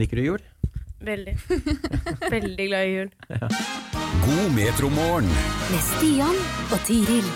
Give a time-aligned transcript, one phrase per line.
[0.00, 0.42] Liker du jul?
[1.02, 1.34] Veldig.
[2.34, 3.10] Veldig glad i jul.
[4.22, 5.32] God metromorgen.
[5.72, 6.38] med Stian
[6.72, 7.26] og Tiril.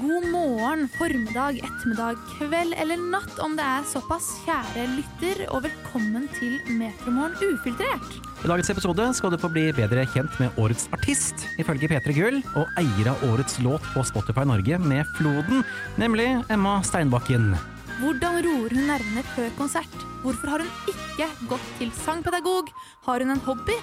[0.00, 6.24] God morgen, formiddag, ettermiddag, kveld eller natt om det er såpass, kjære lytter, og velkommen
[6.38, 8.16] til Metromorgen ufiltrert.
[8.44, 12.40] I dagens episode skal du få bli bedre kjent med årets artist, ifølge P3 Gull,
[12.56, 15.60] og eier av årets låt på Spotify Norge med Floden,
[16.00, 17.52] nemlig Emma Steinbakken.
[17.94, 19.92] Hvordan roer hun nervene før konsert?
[20.24, 22.72] Hvorfor har hun ikke gått til sangpedagog?
[23.06, 23.76] Har hun en hobby?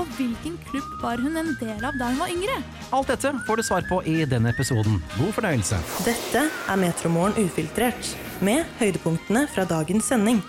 [0.00, 2.54] Og hvilken klubb var hun en del av da hun var yngre?
[2.96, 4.96] Alt dette får du svar på i denne episoden.
[5.18, 5.82] God fornøyelse.
[6.06, 10.40] Dette er Metromorgen ufiltrert, med høydepunktene fra dagens sending.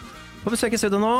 [0.45, 1.13] På besøk i studio nå,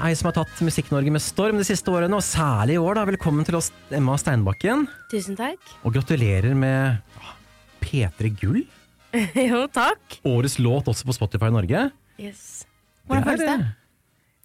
[0.00, 3.02] ei som har tatt Musikk-Norge med storm de siste årene, og særlig i år.
[3.02, 3.04] da.
[3.12, 4.88] Velkommen til oss, Emma Steinbakken.
[5.12, 5.60] Tusen takk.
[5.84, 7.36] Og gratulerer med ah,
[7.84, 8.62] P3 Gull.
[9.48, 10.18] jo, takk.
[10.28, 11.88] Årets låt også på Spotify Norge.
[12.20, 12.66] Yes.
[13.08, 13.70] Hvordan føles det?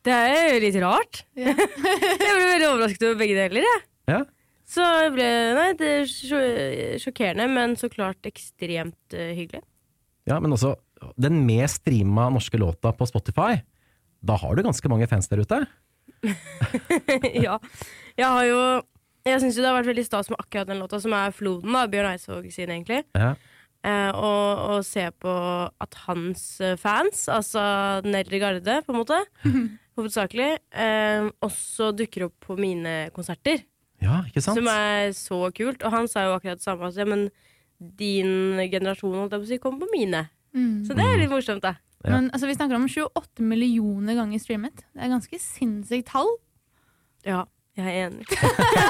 [0.04, 1.24] Det er jo litt rart.
[1.40, 3.84] jeg ble veldig overrasket over begge deler, jeg.
[4.12, 4.22] Ja.
[4.74, 9.64] Så jeg ble Nei, det er sjokkerende, men så klart ekstremt uh, hyggelig.
[10.28, 10.74] ja, men også
[11.20, 13.60] den mest streama norske låta på Spotify.
[14.24, 15.60] Da har du ganske mange fans der ute.
[17.46, 17.58] ja.
[18.16, 18.60] Jeg har jo
[19.28, 21.86] Jeg syns det har vært veldig stas med akkurat den låta, som er Floden, da,
[21.88, 23.04] Bjørn Eidsvåg sin, egentlig.
[23.16, 23.34] Ja.
[23.84, 25.32] Eh, og, og se på
[25.84, 27.64] at hans eh, fans, altså
[28.06, 29.18] den eldre garde, på en måte,
[30.00, 33.66] hovedsakelig, eh, også dukker opp på mine konserter.
[34.04, 34.62] ja, ikke sant?
[34.62, 35.84] Som er så kult.
[35.84, 36.88] Og han sa jo akkurat det samme.
[36.88, 37.28] Altså, ja, men
[38.00, 40.26] din generasjon holdt jeg på å si, kommer på mine.
[40.56, 40.86] Mm.
[40.88, 41.76] Så det er litt morsomt, da.
[42.04, 42.16] Ja.
[42.16, 44.86] Men altså, vi snakker om 28 millioner ganger streamet.
[44.96, 46.32] Det er ganske sinnssykt tall.
[47.28, 47.44] Ja,
[47.80, 48.26] jeg er enig.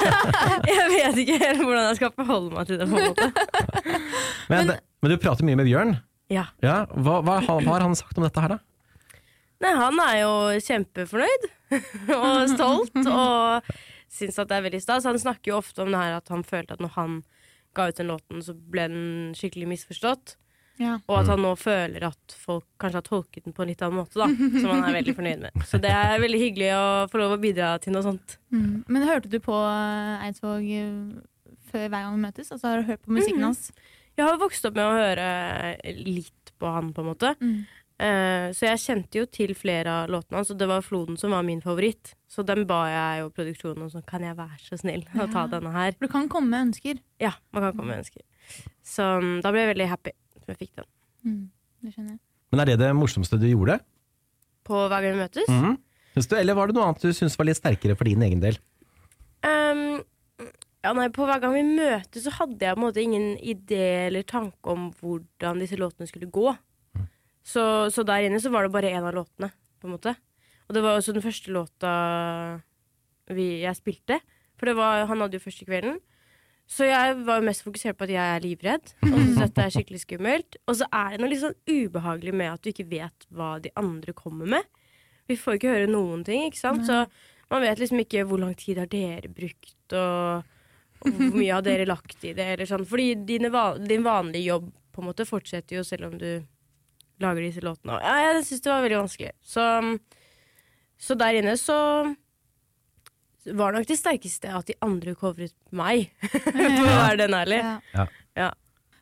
[0.73, 2.89] jeg vet ikke helt hvordan jeg skal forholde meg til det.
[2.91, 3.29] på en måte
[4.51, 5.95] Men, men du prater mye med Bjørn.
[6.33, 6.49] Ja.
[6.63, 8.59] Ja, hva, hva, hva har han sagt om dette her, da?
[9.63, 10.33] Nei, han er jo
[10.65, 11.45] kjempefornøyd
[12.17, 13.73] og stolt og
[14.11, 15.07] syns at det er veldig stas.
[15.07, 17.21] Han snakker jo ofte om det her at han følte at når han
[17.73, 19.05] ga ut den låten, så ble den
[19.37, 20.35] skikkelig misforstått.
[20.81, 20.95] Ja.
[21.07, 23.99] Og at han nå føler at folk kanskje har tolket den på en litt annen
[24.01, 24.25] måte, da.
[24.27, 25.65] Som han er veldig fornøyd med.
[25.69, 28.37] Så det er veldig hyggelig å få lov å bidra til noe sånt.
[28.51, 28.83] Mm.
[28.87, 32.49] Men hørte du på eh, Eidsvåg eh, før hver gang vi møtes?
[32.51, 33.51] Altså, har du hørt på musikken Mhm.
[33.51, 33.71] hans?
[34.17, 37.31] Jeg har vokst opp med å høre litt på han, på en måte.
[37.41, 37.55] Mm.
[38.03, 41.31] Eh, så jeg kjente jo til flere av låtene hans, og det var Floden som
[41.33, 42.15] var min favoritt.
[42.29, 45.45] Så den ba jeg jo produksjonen om sånn, kan jeg være så snill å ta
[45.47, 45.93] denne her?
[45.97, 46.99] For du kan komme med ønsker.
[47.21, 48.21] Ja, man kan komme med ønsker.
[48.83, 50.11] Så mm, da ble jeg veldig happy
[50.43, 50.87] som jeg fikk den.
[51.23, 51.41] Mm.
[51.83, 52.21] Det skjønner jeg.
[52.53, 53.79] Men er det det morsomste du gjorde?
[54.67, 55.49] På Hver gang vi møtes.
[55.49, 55.77] Mm.
[56.13, 58.59] Du, eller var det noe annet du syntes var litt sterkere for din egen del?
[59.43, 60.03] Um,
[60.83, 63.81] ja, nei, på hver gang vi møtes, så hadde jeg på en måte ingen idé
[64.09, 66.53] eller tanke om hvordan disse låtene skulle gå.
[67.43, 69.49] Så, så der inne så var det bare én av låtene,
[69.81, 70.13] på en måte.
[70.69, 71.93] Og det var også den første låta
[73.33, 74.19] vi, jeg spilte.
[74.59, 75.97] For det var, han hadde jo første kvelden.
[76.73, 79.65] Så jeg var jo mest fokusert på at jeg er livredd, og syns at det
[79.65, 80.55] er skikkelig skummelt.
[80.65, 83.69] Og så er det noe litt sånn ubehagelig med at du ikke vet hva de
[83.77, 84.81] andre kommer med.
[85.29, 86.87] Vi får ikke høre noen ting, ikke sant.
[86.87, 87.03] Så
[87.53, 90.49] man vet liksom ikke hvor lang tid har dere brukt, og,
[91.03, 92.87] og hvor mye har dere lagt i det, eller sånn.
[92.89, 93.53] Fordi dine,
[93.85, 96.31] din vanlige jobb på en måte fortsetter jo selv om du
[97.21, 98.01] lager disse låtene.
[98.01, 99.31] Ja, jeg syns det var veldig vanskelig.
[99.45, 99.69] Så,
[100.97, 101.77] så der inne så
[103.51, 107.61] var nok det sterkeste at de andre covret meg, for å være den ærlig.
[107.63, 107.77] Ja.
[107.93, 108.09] Ja.
[108.39, 108.51] Ja.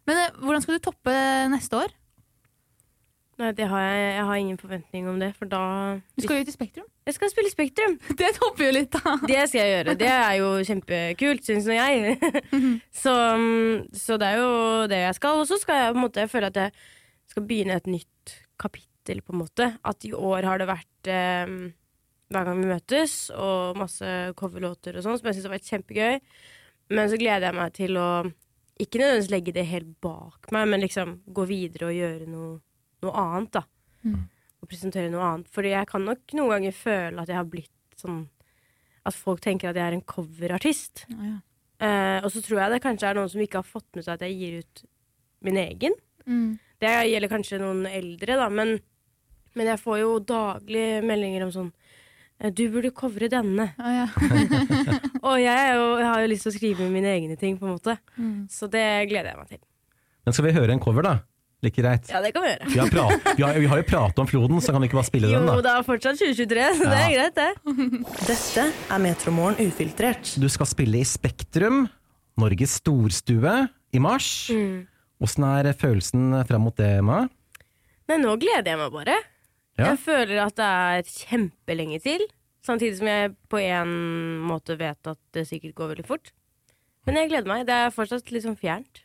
[0.10, 1.16] Men eh, hvordan skal du toppe
[1.54, 1.98] neste år?
[3.42, 5.62] Nei, det har jeg, jeg har ingen forventning om det, for da
[6.14, 6.88] Du skal jo til Spektrum.
[7.08, 7.96] Jeg skal spille Spektrum!
[8.20, 9.16] Det topper jo litt, da.
[9.26, 9.96] Det skal jeg gjøre.
[9.98, 12.18] Det er jo kjempekult, syns nå jeg.
[13.04, 13.16] så,
[13.98, 14.54] så det er jo
[14.92, 15.42] det jeg skal.
[15.42, 16.76] Og så skal jeg på en måte Jeg føler at jeg
[17.34, 19.72] skal begynne et nytt kapittel, på en måte.
[19.90, 21.56] At i år har det vært eh,
[22.32, 24.08] hver gang vi møtes, og masse
[24.40, 26.20] coverlåter og sånn, som jeg syns har vært kjempegøy.
[26.96, 28.10] Men så gleder jeg meg til å
[28.82, 32.56] ikke nødvendigvis legge det helt bak meg, men liksom gå videre og gjøre noe,
[33.06, 33.64] noe annet, da.
[34.08, 34.24] Mm.
[34.62, 35.52] Og presentere noe annet.
[35.54, 38.24] Fordi jeg kan nok noen ganger føle at jeg har blitt sånn
[39.06, 41.08] At folk tenker at jeg er en coverartist.
[41.10, 41.38] Ja, ja.
[41.82, 44.14] Eh, og så tror jeg det kanskje er noen som ikke har fått med seg
[44.14, 44.84] at jeg gir ut
[45.48, 45.96] min egen.
[46.28, 46.60] Mm.
[46.82, 48.76] Det gjelder kanskje noen eldre, da, men,
[49.58, 51.72] men jeg får jo daglig meldinger om sånn
[52.50, 53.68] Du burde covre denne.
[53.78, 54.06] Ah, ja.
[55.30, 57.68] Og jeg, er jo, jeg har jo lyst til å skrive mine egne ting, på
[57.68, 57.98] en måte.
[58.18, 58.48] Mm.
[58.50, 59.62] Så det gleder jeg meg til.
[60.26, 61.14] Men skal vi høre en cover, da?
[61.62, 62.08] Like greit.
[62.10, 62.70] Ja, det kan vi gjøre.
[62.72, 62.90] Vi har,
[63.38, 65.38] vi har, vi har jo pratet om Floden, så kan vi ikke bare spille Jo,
[65.38, 65.58] den, da?
[65.60, 67.76] Jo, det er fortsatt 2023, så det er greit, det.
[68.32, 70.34] Dette er Metromorgen ufiltrert.
[70.42, 71.84] Du skal spille i Spektrum,
[72.42, 73.54] Norges storstue,
[73.94, 74.32] i mars.
[74.50, 74.88] Mm.
[75.22, 77.28] Er følelsen fram mot det, Emma?
[78.10, 79.20] Nei, nå gleder jeg meg bare.
[79.82, 79.92] Ja.
[79.94, 82.24] Jeg føler at det er kjempelenge til.
[82.66, 83.94] Samtidig som jeg på en
[84.46, 86.32] måte vet at det sikkert går veldig fort.
[87.10, 87.64] Men jeg gleder meg.
[87.66, 89.02] Det er fortsatt litt sånn fjernt.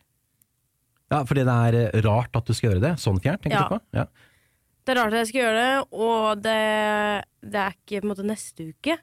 [1.09, 2.93] Ja, fordi det er eh, rart at du skal gjøre det?
[3.01, 3.67] Sånn fjernt, tenker Ja.
[3.69, 3.81] du på?
[3.95, 4.05] Ja.
[4.85, 6.57] Det er rart at jeg skal gjøre det, og det,
[7.43, 8.97] det er ikke på en måte neste uke.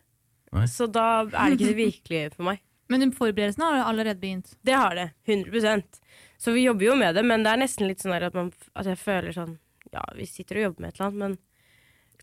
[0.55, 0.67] Nei.
[0.71, 2.61] Så da er det ikke så virkelig for meg.
[2.93, 4.53] Men forberedelsene har allerede begynt.
[4.63, 5.09] Det har det.
[5.27, 5.99] 100%
[6.39, 8.87] Så vi jobber jo med det, men det er nesten litt sånn at, man, at
[8.91, 9.55] jeg føler sånn
[9.95, 11.39] Ja, vi sitter og jobber med et eller annet, men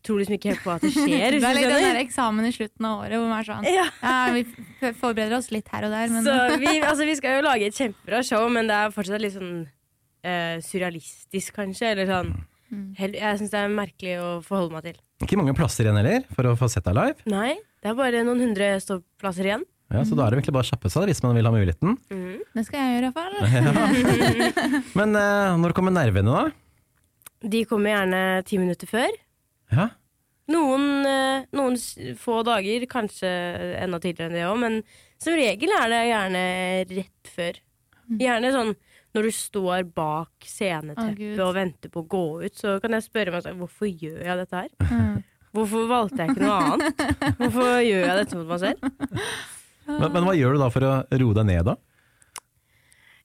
[0.06, 1.08] tror liksom ikke helt på at det skjer.
[1.42, 3.86] Det er litt den der eksamen i slutten av året hvor man er sånn Ja.
[4.02, 7.44] Ja, vi forbereder oss litt her og der, men Så vi, altså, vi skal jo
[7.46, 11.92] lage et kjempebra show, men det er fortsatt litt sånn uh, surrealistisk, kanskje.
[11.94, 12.32] Eller sånn
[12.98, 14.98] hel- Jeg syns det er merkelig å forholde meg til.
[15.22, 17.22] Ikke mange plasser igjen heller, for å få sett deg live.
[17.30, 17.52] Nei,
[17.82, 19.62] det er bare noen hundre ståplasser igjen.
[19.92, 21.98] Ja, så da er det egentlig bare å kjappe seg hvis man vil ha muligheten.
[22.56, 23.28] det skal jeg gjøre i hvert
[23.68, 24.86] fall.
[24.98, 26.48] Men uh, når kommer nervene, da?
[27.42, 29.12] De kommer gjerne ti minutter før.
[29.72, 29.88] Ja.
[30.52, 31.76] Noen, eh, noen
[32.18, 33.30] få dager, kanskje
[33.78, 34.80] enda tidligere enn det òg, men
[35.22, 36.46] som regel er det gjerne
[36.90, 37.60] rett før.
[38.20, 38.72] Gjerne sånn
[39.12, 43.04] når du står bak sceneteppet oh, og venter på å gå ut, så kan jeg
[43.04, 44.70] spørre meg selv Hvorfor gjør jeg dette her?
[44.88, 45.18] Mm.
[45.52, 47.02] Hvorfor valgte jeg ikke noe annet?
[47.42, 48.86] Hvorfor gjør jeg dette mot meg selv?
[49.82, 51.76] Men, men hva gjør du da for å roe deg ned, da?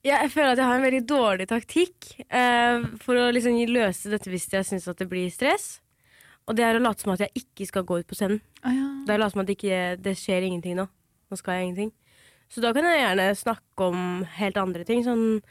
[0.08, 4.32] Jeg føler at jeg har en veldig dårlig taktikk eh, for å liksom løse dette
[4.32, 5.78] hvis jeg syns at det blir stress.
[6.48, 8.40] Og det er å late som at jeg ikke skal gå ut på scenen.
[8.64, 8.88] Ah, ja.
[9.06, 10.88] Det er å late som at det, ikke, det skjer ingenting nå.
[11.28, 11.92] Nå skal jeg ingenting.
[12.48, 14.04] Så da kan jeg gjerne snakke om
[14.38, 15.04] helt andre ting.
[15.04, 15.42] Sånn,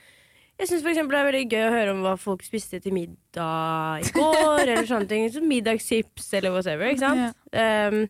[0.56, 4.12] jeg syns det er veldig gøy å høre om hva folk spiste til middag i
[4.16, 5.28] går, eller sånne ting.
[5.32, 7.40] så Middagschips eller whatever, ikke sant.
[7.52, 8.06] Ehm,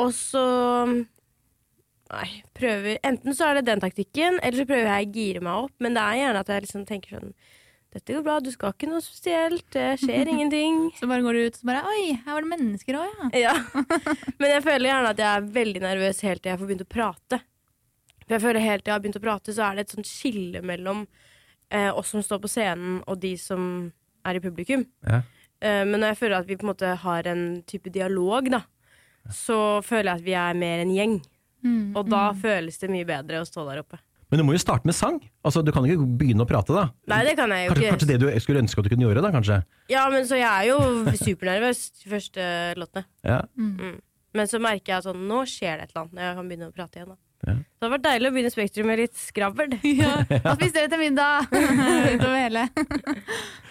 [0.00, 0.44] og så
[2.10, 2.26] Nei,
[2.58, 5.74] prøver Enten så er det den taktikken, eller så prøver jeg å gire meg opp.
[5.78, 7.34] Men det er gjerne at jeg liksom tenker sånn
[7.90, 10.76] Dette går bra, du skal ikke noe spesielt, det skjer ingenting.
[10.98, 13.48] Så bare går du ut og bare Oi, her var det mennesker òg, ja.
[13.48, 13.54] Ja.
[14.40, 16.90] Men jeg føler gjerne at jeg er veldig nervøs helt til jeg får begynt å
[16.94, 17.40] prate.
[18.26, 20.06] For jeg føler helt til jeg har begynt å prate, så er det et sånt
[20.10, 21.02] skille mellom
[21.74, 23.64] eh, oss som står på scenen, og de som
[24.28, 24.84] er i publikum.
[25.08, 25.22] Ja.
[25.58, 28.62] Eh, men når jeg føler at vi på en måte har en type dialog, da,
[29.34, 31.18] så føler jeg at vi er mer en gjeng.
[31.66, 33.98] Mm, Og da føles det mye bedre å stå der oppe.
[34.30, 35.16] Men du må jo starte med sang.
[35.46, 36.84] Altså, Du kan ikke begynne å prate, da.
[37.10, 37.94] Nei, det kan jeg jo Kanskje, ikke.
[37.96, 39.56] kanskje det du skulle ønske at du kunne gjøre, da, kanskje?
[39.90, 42.46] Ja, men så jeg er jo supernervøs de første
[42.78, 43.04] låtene.
[43.26, 43.40] Ja.
[44.30, 46.70] Men så merker jeg sånn, nå skjer det et eller annet når jeg kan begynne
[46.70, 47.10] å prate igjen.
[47.10, 47.18] Da.
[47.40, 47.54] Ja.
[47.56, 49.74] Det hadde vært deilig å begynne Spektrum med litt skravl.
[50.04, 50.12] ja.
[50.44, 51.50] Hva spiste dere til middag?
[52.14, 52.66] Utover hele.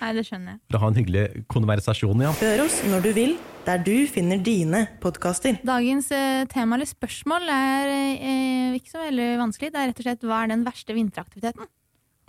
[0.01, 0.59] Nei, det skjønner jeg.
[0.67, 2.33] For å ha en hyggelig konversasjon, ja.
[2.41, 5.59] Hør oss når du vil, der du finner dine podkaster.
[5.65, 9.71] Dagens eh, tema eller spørsmål er eh, ikke så veldig vanskelig.
[9.73, 11.67] Det er rett og slett hva er den verste vinteraktiviteten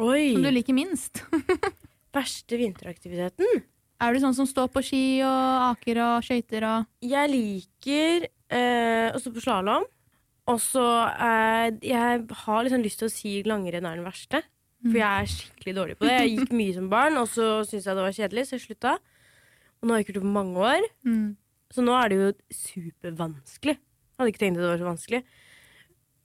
[0.00, 0.32] Oi!
[0.34, 1.22] som du liker minst?
[2.16, 3.62] Verste vinteraktiviteten?
[4.00, 9.10] Er du sånn som står på ski og aker og skøyter og Jeg liker eh,
[9.12, 9.84] å stå på slalåm.
[10.50, 14.42] Og så eh, Jeg har liksom lyst til å si langrenn er den verste.
[14.80, 16.14] For jeg er skikkelig dårlig på det.
[16.16, 18.94] Jeg gikk mye som barn, og så syntes jeg det var kjedelig, så jeg slutta.
[19.80, 20.90] Og nå har jeg ikke gjort det på mange år.
[21.08, 21.28] mm.
[21.70, 23.76] Så nå er det jo supervanskelig.
[23.78, 25.20] Jeg hadde ikke tenkt at det var så vanskelig.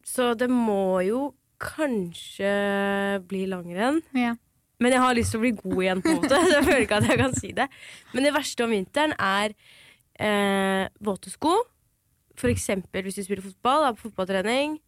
[0.06, 1.20] Så det må jo
[1.62, 2.50] kanskje
[3.30, 4.02] bli langrenn.
[4.18, 4.34] Ja.
[4.82, 6.40] Men jeg har lyst til å bli god igjen, på en måte.
[6.50, 7.68] Så jeg føler ikke at jeg kan si det.
[8.12, 9.54] Men det verste om vinteren er
[10.20, 11.54] eh, våte sko.
[12.36, 14.80] For eksempel hvis du spiller fotball, er på fotballtrening.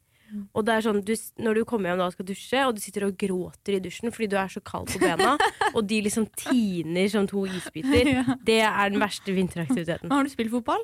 [0.54, 2.82] Og det er sånn, du, Når du kommer hjem da og skal dusje, og du
[2.82, 5.36] sitter og gråter i dusjen fordi du er så kald på bena,
[5.76, 8.24] og de liksom tiner som to isbiter, Ja.
[8.44, 10.12] det er den verste vinteraktiviteten.
[10.12, 10.84] Har du spilt fotball?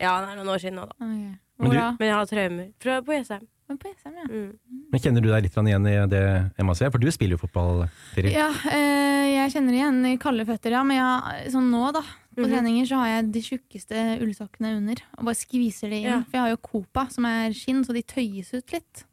[0.00, 0.94] Ja, det er noen år siden nå, da.
[0.98, 1.34] Okay.
[1.58, 3.46] Men du- Men jeg har traumer fra på Jessheim.
[3.68, 4.24] Men På SM, ja.
[4.28, 4.58] Mm.
[4.92, 6.90] Men Kjenner du deg litt igjen i det Emma sier?
[6.92, 8.34] For du spiller jo fotball, Tiril.
[8.34, 10.82] Ja, eh, jeg kjenner igjen i kalde føtter, ja.
[10.84, 12.02] Men jeg, sånn nå, da.
[12.34, 12.52] På -hmm.
[12.52, 15.02] treninger så har jeg de tjukkeste ullsokkene under.
[15.18, 16.10] Og bare skviser det inn.
[16.10, 16.22] Ja.
[16.22, 19.04] For jeg har jo Copa, som er skinn, så de tøyes ut litt.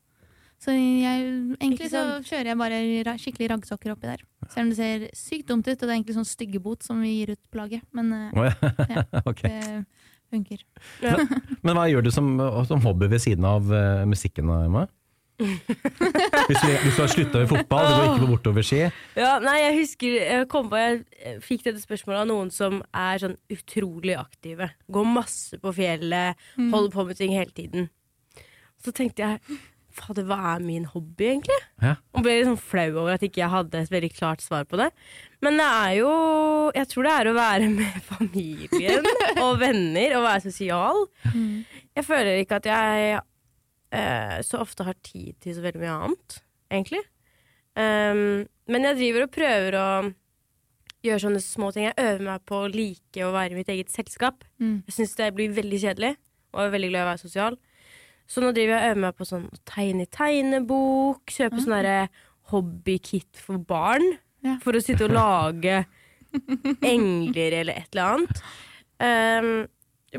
[0.61, 4.21] Så jeg, egentlig så kjører jeg bare skikkelig raggsokker oppi der.
[4.49, 7.15] Selv om det ser sykt dumt ut, og det er egentlig sånn styggebot som vi
[7.19, 7.81] gir ut på laget.
[7.91, 8.53] Men oh, ja.
[8.95, 9.05] ja.
[9.31, 9.49] okay.
[9.49, 9.85] det
[10.29, 10.61] funker.
[11.65, 12.37] Men hva gjør du som,
[12.69, 14.85] som hobby ved siden av uh, musikken, Emma?
[15.41, 18.81] Hvis du, hvis du har slutta med fotball, du går ikke på bortoverski.
[19.19, 22.79] Ja, nei, jeg husker Jeg kom på Jeg eh, fikk dette spørsmålet av noen som
[22.93, 24.71] er sånn utrolig aktive.
[24.91, 27.91] Går masse på fjellet, holder på med ting hele tiden.
[28.81, 29.59] Så tenkte jeg
[29.91, 31.57] Fader, hva er min hobby, egentlig?
[31.83, 31.97] Ja.
[32.15, 34.79] Og ble litt sånn flau over at ikke jeg hadde et veldig klart svar på
[34.79, 34.87] det.
[35.43, 36.11] Men det er jo
[36.77, 39.09] Jeg tror det er å være med familien
[39.43, 41.03] og venner og være sosial.
[41.33, 43.19] Jeg føler ikke at jeg
[43.93, 47.03] eh, så ofte har tid til så veldig mye annet, egentlig.
[47.71, 49.89] Um, men jeg driver og prøver å
[51.05, 51.87] gjøre sånne små ting.
[51.89, 54.45] Jeg øver meg på å like å være i mitt eget selskap.
[54.61, 54.81] Mm.
[54.89, 56.15] Jeg syns det blir veldig kjedelig
[56.51, 57.57] og er veldig glad i å være sosial.
[58.31, 61.97] Så nå driver jeg og øver meg på sånn tegne i tegnebok, kjøpe sånn derre
[62.51, 64.05] hobbykit for barn.
[64.45, 64.57] Ja.
[64.63, 65.83] For å sitte og lage
[66.93, 68.43] engler eller et eller annet.
[69.03, 69.51] Ehm,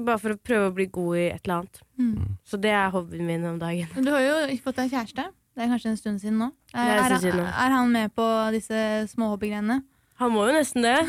[0.00, 1.80] bare for å prøve å bli god i et eller annet.
[2.00, 2.34] Mm.
[2.48, 3.90] Så det er hobbyen min om dagen.
[3.94, 5.28] Men Du har jo ikke fått deg kjæreste.
[5.52, 6.48] Det er kanskje en stund siden nå.
[6.72, 8.78] Er Er, er, er han med på disse
[9.12, 9.82] småhobbygreiene?
[10.22, 10.96] Han må jo nesten det.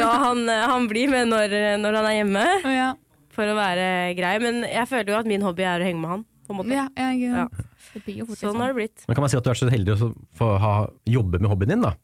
[0.00, 2.44] ja, han, han blir med når, når han er hjemme,
[2.74, 2.88] ja.
[3.32, 3.86] for å være
[4.18, 4.34] grei.
[4.42, 6.26] Men jeg føler jo at min hobby er å henge med han.
[6.48, 6.74] På en måte.
[6.74, 7.64] Ja, ja, ikke.
[7.94, 9.04] Det blir jo fort Sånn har det blitt.
[9.06, 10.72] Men kan man si at du er så heldig å få ha,
[11.08, 11.94] jobbe med hobbyen din, da?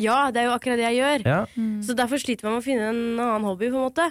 [0.00, 1.24] Ja, det er jo akkurat det jeg gjør.
[1.28, 1.40] Ja.
[1.56, 1.78] Mm.
[1.84, 4.08] Så derfor sliter man med å finne en annen hobby, på en måte.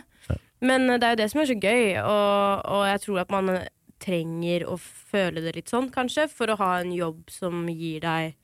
[0.61, 3.33] Men eh, det er jo det som er så gøy, og, og jeg tror at
[3.33, 3.53] man
[4.01, 8.35] trenger å føle det litt sånn, kanskje, for å ha en jobb som gir deg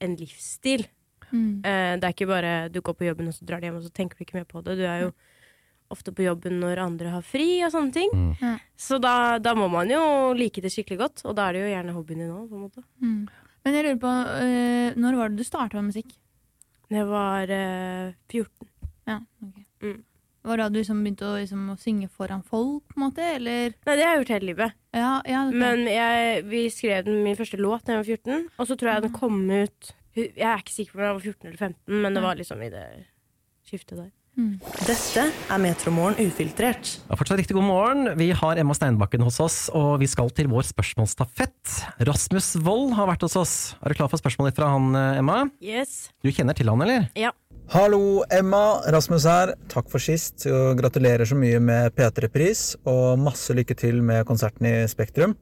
[0.00, 0.86] en livsstil.
[1.30, 1.62] Mm.
[1.62, 3.84] Eh, det er ikke bare du går på jobben og så drar du hjem og
[3.86, 4.78] så tenker du ikke mer på det.
[4.80, 5.10] Du er jo
[5.90, 8.10] ofte på jobben når andre har fri og sånne ting.
[8.14, 8.32] Mm.
[8.40, 8.54] Ja.
[8.78, 10.00] Så da, da må man jo
[10.38, 12.66] like det skikkelig godt, og da er det jo gjerne hobbyen din òg, på en
[12.66, 12.84] måte.
[13.02, 13.22] Mm.
[13.60, 16.14] Men jeg lurer på, øh, når var det du starta med musikk?
[16.90, 18.70] Jeg var eh, 14.
[19.06, 19.60] Ja, ok.
[19.82, 19.98] Mm.
[20.42, 23.26] Var det da du liksom begynte å, liksom, å synge foran folk, på en måte?
[23.36, 23.74] Eller?
[23.86, 24.76] Nei, det har jeg gjort hele livet.
[24.96, 25.56] Ja, ja, ok.
[25.60, 28.92] Men jeg, vi skrev den, min første låt da jeg var 14, og så tror
[28.92, 32.00] jeg den kom ut Jeg er ikke sikker på om jeg var 14 eller 15,
[32.02, 32.86] men det var liksom i det
[33.68, 34.08] skiftet der.
[34.38, 34.54] Mm.
[34.86, 36.92] Dette er Metromorgen ufiltrert.
[37.08, 38.10] Ja, fortsatt riktig god morgen.
[38.18, 41.74] Vi har Emma Steinbakken hos oss, og vi skal til vår spørsmålsstafett.
[42.08, 43.54] Rasmus Wold har vært hos oss.
[43.82, 45.42] Er du klar for spørsmålet fra han, eh, Emma?
[45.60, 46.10] Yes.
[46.22, 47.10] Du kjenner til han, eller?
[47.18, 47.32] Ja.
[47.70, 48.80] Hallo, Emma.
[48.90, 49.54] Rasmus her.
[49.68, 54.66] Takk for sist, og gratulerer så mye med P3-pris, og masse lykke til med konserten
[54.66, 55.36] i Spektrum.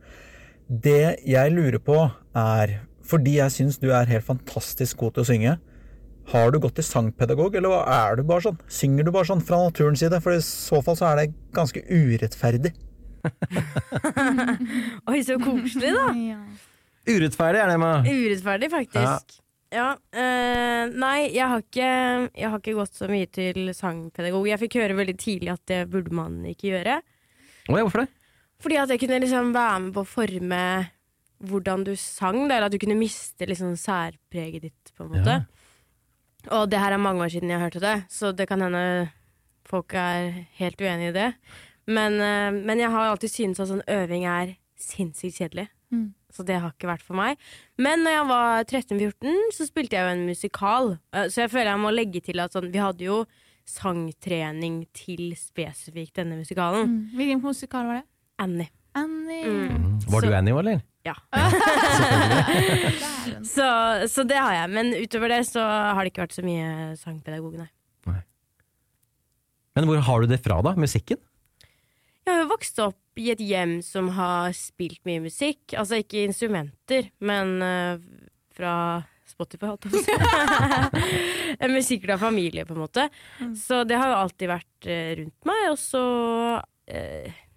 [0.69, 5.29] Det jeg lurer på, er Fordi jeg syns du er helt fantastisk god til å
[5.31, 5.53] synge,
[6.33, 8.59] har du gått til sangpedagog, eller er du bare sånn?
[8.69, 10.21] Synger du bare sånn fra naturens side?
[10.25, 12.75] For i så fall så er det ganske urettferdig.
[15.11, 16.09] Oi, så koselig, da!
[16.15, 16.41] Ja.
[17.09, 17.93] Urettferdig er det, Emma.
[18.05, 19.39] Urettferdig, faktisk.
[19.73, 19.89] Ja.
[20.17, 21.89] eh, nei, jeg har, ikke,
[22.33, 24.49] jeg har ikke gått så mye til sangpedagog.
[24.49, 27.01] Jeg fikk høre veldig tidlig at det burde man ikke gjøre.
[27.69, 28.09] Oi, hvorfor det?
[28.65, 30.63] Fordi at jeg kunne liksom være med på å forme
[31.49, 35.37] hvordan du sang, eller at du kunne miste liksom særpreget ditt, på en måte.
[36.55, 39.11] Og det her er mange år siden jeg hørte det, så det kan hende
[39.69, 41.33] folk er helt uenig i det.
[41.89, 45.69] Men, eh, men jeg har alltid syntes at sånn øving er sinnssykt kjedelig.
[45.93, 46.15] Mm.
[46.33, 47.39] Så det har ikke vært for meg.
[47.81, 50.91] Men når jeg var 13-14, så spilte jeg jo en musikal.
[51.13, 53.23] Eh, Så jeg føler jeg må legge til at sånn, vi hadde jo
[53.69, 56.89] sangtrening til spesifikt denne musikalen.
[56.89, 57.17] Mm.
[57.17, 58.07] Hvilken musikal var det?
[58.39, 58.69] Annie.
[58.95, 59.45] Annie.
[59.45, 59.99] Mm.
[60.09, 60.81] Var du Annie eller?
[61.09, 61.17] Ja.
[63.49, 63.65] Så,
[64.11, 64.71] så det har jeg.
[64.75, 67.69] Men utover det så har det ikke vært så mye sangpedagog, nei.
[69.79, 70.73] Men hvor har du det fra, da?
[70.75, 71.21] Musikken?
[72.27, 75.71] Jeg har jo vokst opp i et hjem som har spilt mye musikk.
[75.79, 78.03] Altså ikke instrumenter, men uh,
[78.59, 78.73] fra
[79.31, 81.55] Spotify, holdt jeg på å si.
[81.63, 83.07] En musikkglad familie, på en måte.
[83.57, 85.63] Så det har jo alltid vært uh, rundt meg.
[85.71, 86.03] Og så
[86.91, 87.48] eh, nei, har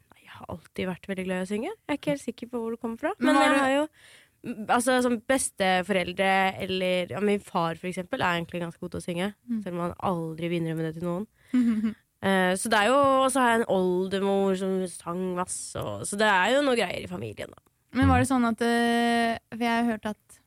[0.52, 1.72] alltid vært veldig glad i å synge.
[1.72, 3.14] Jeg er ikke helt sikker på hvor det kommer fra.
[3.20, 6.32] Men Men var jeg har jo mm, Altså som besteforeldre
[6.66, 9.34] eller ja, Min far, for eksempel, er egentlig ganske god til å synge.
[9.50, 9.60] Mm.
[9.66, 11.28] Selv om han aldri vil innrømme det til noen.
[12.22, 16.04] Eh, så det er jo Og så har jeg en oldemor som sang masse, og,
[16.06, 17.64] så det er jo noe greier i familien, da.
[17.98, 20.38] Men var det sånn at uh, For jeg har hørt at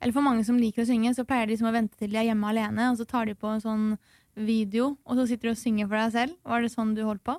[0.00, 2.20] Eller for mange som liker å synge, så pleier de liksom å vente til de
[2.20, 3.84] er hjemme alene, og så tar de på en sånn
[4.38, 6.36] video, og så sitter de og synger for deg selv.
[6.46, 7.34] Var det sånn du holdt på?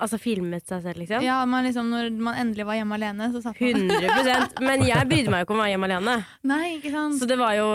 [0.00, 1.22] Altså filmet seg selv, liksom.
[1.24, 5.08] Ja, man liksom, Når man endelig var hjemme alene, så satt man 100% Men jeg
[5.08, 6.16] brydde meg jo ikke om å være hjemme alene.
[6.44, 7.16] Nei, ikke sant?
[7.20, 7.68] Så det var jo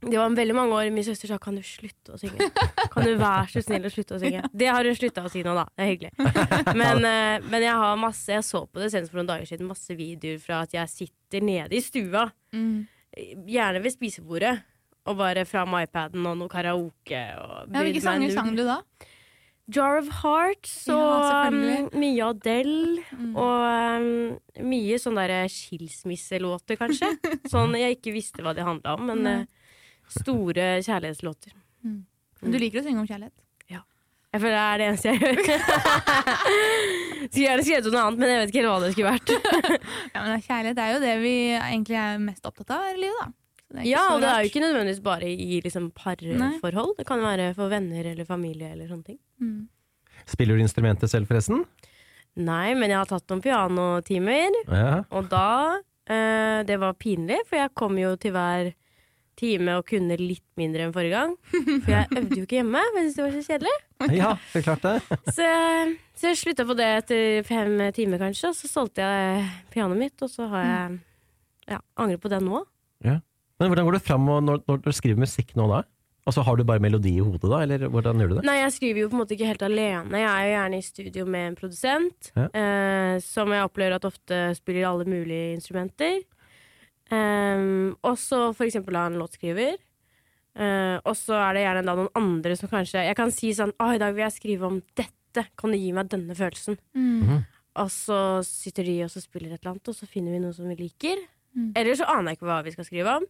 [0.00, 2.46] Det var veldig mange år min søster sa kan du slutte å synge.
[2.92, 4.44] Kan du være så snill å slutte å synge.
[4.54, 5.64] Det har hun slutta å si nå, da.
[5.74, 6.12] Det er hyggelig.
[6.78, 9.66] Men, eh, men jeg har masse Jeg så på det senest for noen dager siden,
[9.66, 12.86] masse videoer fra at jeg sitter nede i stua, Mm.
[13.50, 14.54] gjerne ved spisebordet,
[15.08, 17.22] og bare fram iPaden og noe karaoke.
[17.42, 18.78] Og Ja, Hvilke sanger sang du da?
[19.68, 21.80] Jar of Hearts og selvfølgelig.
[21.84, 23.02] um, mye Adele.
[23.12, 23.32] Mm.
[23.36, 23.64] Og
[24.02, 27.10] um, mye sånne der skilsmisselåter, kanskje.
[27.52, 29.74] sånn jeg ikke visste hva de handla om, men eh,
[30.20, 31.52] store kjærlighetslåter.
[32.38, 33.36] Du liker å synge om kjærlighet?
[34.28, 35.38] Jeg føler det er det eneste jeg gjør.
[37.28, 39.30] Skulle gjerne skrevet noe annet, men jeg vet ikke helt hva det skulle vært.
[40.14, 43.22] Ja, men Kjærlighet er jo det vi egentlig er mest opptatt av her i livet,
[43.22, 43.32] da.
[43.84, 46.94] Ja, og det er jo ikke nødvendigvis bare i liksom, parforhold.
[46.96, 49.18] Det kan være for venner eller familie eller sånne ting.
[49.42, 49.68] Mm.
[50.28, 51.66] Spiller du instrumentet selv, forresten?
[52.38, 54.56] Nei, men jeg har tatt noen pianotimer.
[54.70, 55.02] Ja.
[55.12, 58.72] Og da eh, Det var pinlig, for jeg kom jo til hver
[59.38, 61.36] time og kunne litt mindre enn forrige gang.
[61.52, 63.76] For jeg øvde jo ikke hjemme, for jeg syntes det var så kjedelig.
[64.18, 65.18] Ja, det klart det.
[65.36, 65.46] Så,
[66.14, 70.22] så jeg slutta på det etter fem timer, kanskje, og så solgte jeg pianoet mitt,
[70.22, 70.98] og så har jeg
[71.74, 72.62] ja, angrer på det nå.
[73.58, 75.82] Men hvordan går du fram når, når du skriver musikk nå da?
[76.28, 78.42] Altså Har du bare melodi i hodet da, eller hvordan gjør du det?
[78.44, 80.18] Nei, jeg skriver jo på en måte ikke helt alene.
[80.20, 82.48] Jeg er jo gjerne i studio med en produsent, Ja.
[82.52, 86.18] eh, som jeg opplever at ofte spiller alle mulige instrumenter.
[87.10, 87.62] Eh,
[88.04, 89.78] og så for eksempel av en låtskriver.
[90.58, 93.70] Eh, og så er det gjerne da noen andre som kanskje Jeg kan si sånn
[93.78, 95.44] Å, i dag vil jeg skrive om dette.
[95.56, 96.76] Kan du gi meg denne følelsen?
[96.98, 97.44] Mm.
[97.78, 100.52] Og så sitter de og så spiller et eller annet, og så finner vi noe
[100.56, 101.20] som vi liker.
[101.54, 101.72] Mm.
[101.78, 103.28] Eller så aner jeg ikke hva vi skal skrive om.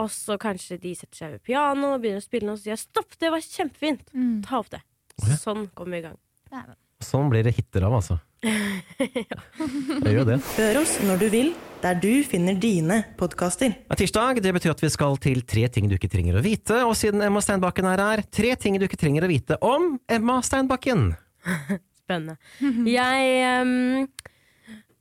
[0.00, 2.76] Og så kanskje de setter seg ved piano og begynner å spille og så sier
[2.76, 4.06] jeg stopp, det var kjempefint.
[4.16, 4.38] Mm.
[4.46, 4.80] Ta opp det.
[5.18, 5.36] Okay.
[5.40, 6.18] Sånn kommer vi i gang.
[6.52, 6.78] Dæven.
[7.02, 8.18] Sånn blir det hitter av, altså.
[8.42, 10.38] Det gjør jo det.
[10.56, 13.74] Hør oss når du vil, der du finner dine podkaster.
[13.90, 16.80] Er tirsdag, det betyr at vi skal til tre ting du ikke trenger å vite.
[16.86, 20.40] Og siden Emma Steinbakken er her, tre ting du ikke trenger å vite om Emma
[20.46, 21.12] Steinbakken.
[22.02, 22.38] Spennende.
[22.86, 24.08] Jeg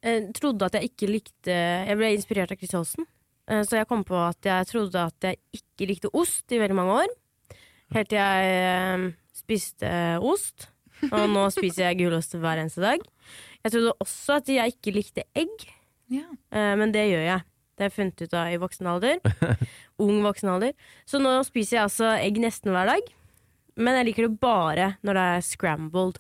[0.02, 3.10] eh, trodde at jeg ikke likte Jeg ble inspirert av Chris Holsten.
[3.52, 6.78] Eh, så jeg kom på at jeg trodde at jeg ikke likte ost i veldig
[6.78, 7.14] mange år.
[7.92, 9.92] Helt til jeg ehm, spiste
[10.24, 10.70] ost.
[11.12, 13.02] Og nå spiser jeg gulost hver eneste dag.
[13.66, 15.66] Jeg trodde også at jeg ikke likte egg,
[16.14, 16.28] Ja.
[16.54, 17.44] eh, men det gjør jeg.
[17.76, 19.20] Det har jeg funnet ut av i voksen alder.
[20.06, 20.74] Ung voksen alder.
[21.10, 23.12] Så nå spiser jeg altså egg nesten hver dag.
[23.82, 26.20] Men jeg liker det bare når det er scrambled.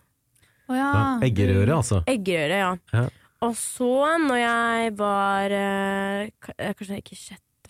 [0.71, 0.87] Oh, ja.
[0.89, 1.99] Ja, Eggerøre, altså.
[2.09, 2.71] Eggerøre, ja.
[2.95, 3.05] Ja.
[3.41, 3.89] Og så,
[4.21, 7.17] når jeg var eh, eh, kanskje ikke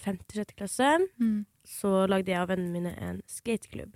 [0.02, 1.46] femte, sjette klasse, Mm.
[1.66, 3.94] så lagde jeg og vennene mine en skateklubb.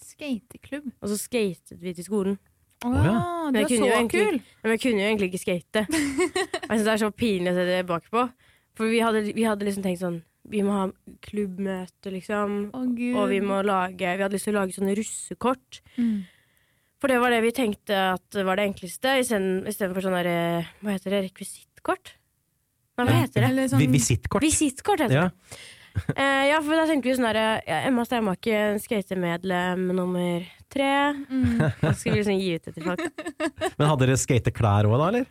[0.00, 0.90] Skateklubb.
[1.00, 2.38] Og så skatet vi til skolen.
[2.84, 3.50] Å Å ja.
[3.52, 4.40] du er så egentlig- kul!
[4.62, 5.82] Men jeg kunne jo egentlig ikke skate.
[6.64, 8.26] Og jeg synes det er så pinlig å se det bakpå.
[8.74, 10.86] For vi hadde, vi hadde liksom tenkt sånn Vi må ha
[11.20, 12.70] klubbmøte, liksom.
[12.74, 13.14] Oh, gud.
[13.20, 15.80] Og vi må lage Vi hadde lyst til å lage sånne russekort.
[15.98, 16.24] Mm.
[17.00, 20.94] For det var det vi tenkte at var det enkleste, isteden- istedenfor sånn derre Hva
[20.96, 21.20] heter det?
[21.30, 22.14] Rekvisittkort?
[23.00, 23.68] Nei, hva heter det?
[23.72, 24.44] Sånn Visittkort.
[24.44, 25.28] Visittkort heter det.
[25.30, 25.60] Ja.
[26.14, 30.86] Eh, ja, for da tenkte vi sånn derre ja, Emma Steinbakken, skatemedlem nummer tre.
[31.18, 31.56] mm.
[31.80, 33.02] Da skal vi liksom gi ut det til folk.
[33.80, 35.26] Men hadde dere skateklær òg, da, eller?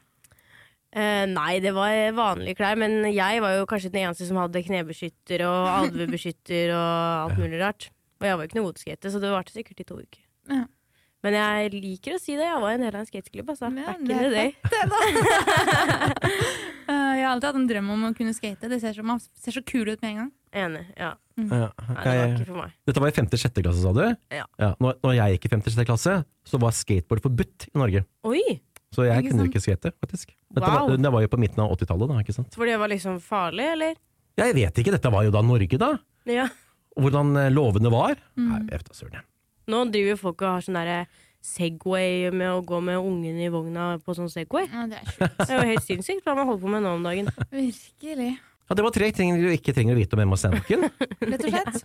[0.91, 4.63] Eh, nei, det var vanlige klær, men jeg var jo kanskje den eneste som hadde
[4.67, 7.87] knebeskytter og alvebeskytter og alt mulig rart.
[8.19, 9.87] Og jeg var jo ikke noe god til å skate, så det varte sikkert i
[9.87, 10.23] to uker.
[10.51, 10.63] Ja.
[11.23, 13.67] Men jeg liker å si det, jeg var en del av en skateklubb, altså.
[13.75, 14.49] Ja, Back in the day.
[16.89, 18.65] Eh, Jeg har alltid hatt en drøm om å kunne skate.
[18.71, 20.29] Det ser så, man ser så kul ut med en gang.
[20.57, 20.79] Enig.
[20.97, 21.11] Ja.
[21.37, 21.67] Ja.
[21.77, 22.71] Nei, det var ikke for meg.
[22.89, 24.01] dette var i femte-sjette klasse, sa du?
[24.33, 24.47] Ja.
[24.81, 26.15] Når, når jeg gikk i femte-sjette klasse,
[26.49, 28.01] så var skateboard forbudt i Norge.
[28.25, 28.41] Oi!
[28.89, 29.53] Så jeg Ikke kunne sant?
[29.53, 30.33] ikke skate, faktisk.
[30.49, 30.89] Dette Wow.
[30.89, 32.57] var, det var jo på midten av 80-tallet, da, ikke sant?
[32.57, 33.93] For det var liksom farlig, eller?
[34.41, 35.91] Jeg vet ikke, dette var jo da Norge, da.
[36.25, 36.47] Ja.
[36.97, 38.17] Hvordan eh, lovene var.
[38.33, 38.49] Mm.
[38.49, 39.19] Nei, jeg vet da søren.
[39.21, 39.27] jeg.
[39.69, 40.99] Nå driver jo folk og har sånn derre
[41.45, 44.67] Segway med å gå med ungen i vogna på sånn Segway.
[44.67, 45.15] Ja, det er.
[45.39, 47.29] Det er jo helt sinnssykt hva man holder på med nå om dagen.
[47.53, 48.33] Virkelig.
[48.69, 50.83] Ja, det var tre ting du ikke trenger å vite om Emma Steinbakken.
[51.31, 51.79] Rett og slett.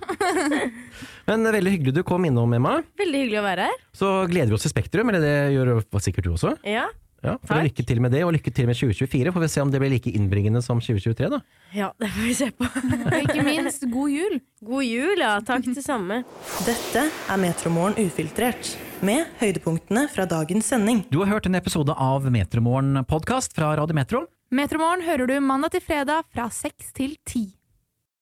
[1.31, 2.75] Men eh, veldig hyggelig du kom innom, Emma.
[3.01, 3.79] Veldig hyggelig å være her.
[3.97, 5.71] Så gleder vi oss til Spektrum, eller det gjør
[6.05, 6.53] sikkert du også.
[6.69, 6.91] Ja,
[7.25, 7.71] Ja, for Takk.
[7.71, 9.33] Lykke til med det, og lykke til med 2024.
[9.33, 11.41] Får vi se om det blir like innbringende som 2023, da.
[11.73, 12.69] ja det får vi se på.
[13.15, 14.37] Og ikke minst, god jul!
[14.65, 15.33] God jul, ja.
[15.45, 16.21] Takk, det samme.
[16.69, 21.03] Dette er Metromorgen ufiltrert, med høydepunktene fra dagens sending.
[21.11, 24.25] Du har hørt en episode av Metromorgen podkast fra Radio Metro.
[24.55, 27.49] Metromorgen hører du mandag til fredag fra seks til ti.